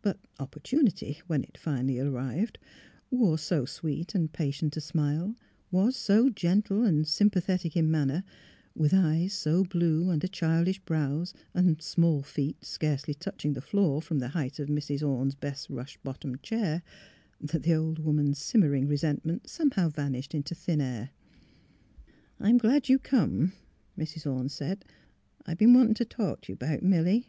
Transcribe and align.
But 0.00 0.18
Op 0.38 0.52
portunity, 0.54 1.18
when 1.26 1.42
it 1.44 1.58
finally 1.58 1.98
arrived, 2.00 2.58
wore 3.10 3.36
so 3.36 3.66
sweet 3.66 4.14
and 4.14 4.32
patient 4.32 4.74
a 4.78 4.80
smile, 4.80 5.36
was 5.70 5.96
so 5.98 6.30
gentle 6.30 6.82
and 6.82 7.06
sympathetic 7.06 7.76
in 7.76 7.90
manner, 7.90 8.24
with 8.74 8.94
eyes 8.94 9.34
so 9.34 9.64
blue 9.64 10.08
under 10.08 10.28
childish 10.28 10.78
brows, 10.78 11.34
and 11.52 11.82
small 11.82 12.22
feet 12.22 12.64
scarce 12.64 13.04
touching 13.20 13.52
the 13.52 13.60
floor 13.60 14.00
from 14.00 14.18
the 14.18 14.28
height 14.28 14.58
of 14.58 14.70
Mrs. 14.70 15.06
Orne's 15.06 15.34
best 15.34 15.68
rush 15.68 15.98
bottomed 16.02 16.42
chair, 16.42 16.80
136 17.40 17.40
THE 17.42 17.42
HEART 17.42 17.42
OF 17.42 17.52
PHILURA 17.52 17.52
that 17.52 17.62
the 17.68 17.74
old 17.74 17.98
woman's 18.06 18.38
simmering 18.38 18.88
resentment 18.88 19.50
some 19.50 19.72
how 19.72 19.90
vanished 19.90 20.34
into 20.34 20.54
thin 20.54 20.80
air. 20.80 21.10
''I'm 22.40 22.56
glad 22.56 22.88
you 22.88 22.98
come," 22.98 23.52
Mrs. 23.98 24.24
Orne 24.26 24.48
said,'' 24.48 24.86
I've 25.46 25.58
been 25.58 25.74
wantin' 25.74 25.92
t' 25.96 26.06
talk 26.06 26.40
t' 26.40 26.52
you 26.52 26.56
'bout 26.56 26.82
Milly. 26.82 27.28